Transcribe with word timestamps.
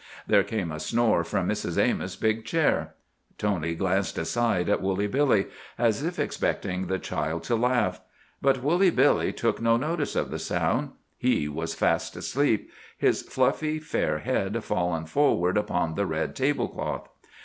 There 0.25 0.41
came 0.43 0.71
a 0.71 0.79
snore 0.79 1.23
from 1.23 1.47
Mrs. 1.47 1.77
Amos' 1.79 2.15
big 2.15 2.43
chair. 2.43 2.95
Tony 3.37 3.75
glanced 3.75 4.17
aside 4.17 4.67
at 4.67 4.81
Woolly 4.81 5.05
Billy, 5.05 5.45
as 5.77 6.01
if 6.03 6.17
expecting 6.17 6.87
the 6.87 6.97
child 6.97 7.43
to 7.43 7.55
laugh. 7.55 8.01
But 8.41 8.63
Woolly 8.63 8.89
Billy 8.89 9.31
took 9.31 9.61
no 9.61 9.77
notice 9.77 10.15
of 10.15 10.31
the 10.31 10.39
sound. 10.39 10.93
He 11.19 11.47
was 11.47 11.75
fast 11.75 12.15
asleep, 12.17 12.71
his 12.97 13.21
fluffy 13.21 13.77
fair 13.77 14.17
head 14.17 14.63
fallen 14.63 15.05
forward 15.05 15.55
upon 15.55 15.93
the 15.93 16.07
red 16.07 16.35
table 16.35 16.67
cloth. 16.67 17.07